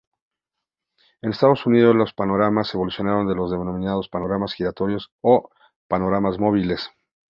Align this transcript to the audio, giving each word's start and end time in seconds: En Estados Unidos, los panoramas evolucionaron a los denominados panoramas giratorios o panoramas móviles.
En 1.21 1.29
Estados 1.29 1.63
Unidos, 1.67 1.95
los 1.95 2.11
panoramas 2.15 2.73
evolucionaron 2.73 3.29
a 3.29 3.35
los 3.35 3.51
denominados 3.51 4.09
panoramas 4.09 4.55
giratorios 4.55 5.11
o 5.21 5.51
panoramas 5.87 6.39
móviles. 6.39 6.89